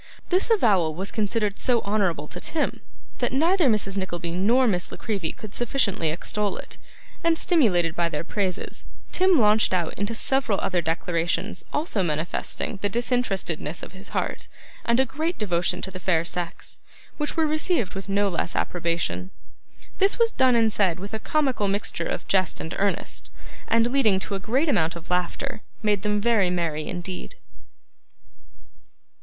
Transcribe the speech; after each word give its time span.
This 0.29 0.49
avowal 0.49 0.95
was 0.95 1.11
considered 1.11 1.59
so 1.59 1.81
honourable 1.81 2.25
to 2.29 2.39
Tim, 2.39 2.81
that 3.19 3.31
neither 3.31 3.67
Mrs. 3.69 3.97
Nickleby 3.97 4.31
nor 4.31 4.65
Miss 4.67 4.91
La 4.91 4.97
Creevy 4.97 5.31
could 5.31 5.53
sufficiently 5.53 6.09
extol 6.09 6.57
it; 6.57 6.79
and 7.23 7.37
stimulated 7.37 7.95
by 7.95 8.09
their 8.09 8.23
praises, 8.23 8.87
Tim 9.11 9.39
launched 9.39 9.75
out 9.75 9.93
into 9.93 10.15
several 10.15 10.59
other 10.59 10.81
declarations 10.81 11.63
also 11.71 12.01
manifesting 12.01 12.77
the 12.81 12.89
disinterestedness 12.89 13.83
of 13.83 13.91
his 13.91 14.09
heart, 14.09 14.47
and 14.85 14.99
a 14.99 15.05
great 15.05 15.37
devotion 15.37 15.83
to 15.83 15.91
the 15.91 15.99
fair 15.99 16.25
sex: 16.25 16.79
which 17.17 17.37
were 17.37 17.45
received 17.45 17.93
with 17.93 18.09
no 18.09 18.27
less 18.27 18.55
approbation. 18.55 19.29
This 19.99 20.17
was 20.17 20.31
done 20.31 20.55
and 20.55 20.73
said 20.73 20.99
with 20.99 21.13
a 21.13 21.19
comical 21.19 21.67
mixture 21.67 22.07
of 22.07 22.27
jest 22.27 22.59
and 22.59 22.73
earnest, 22.79 23.29
and, 23.67 23.91
leading 23.91 24.19
to 24.21 24.33
a 24.33 24.39
great 24.39 24.67
amount 24.67 24.95
of 24.95 25.11
laughter, 25.11 25.61
made 25.83 26.01
them 26.01 26.19
very 26.19 26.49
merry 26.49 26.87
indeed. 26.87 27.35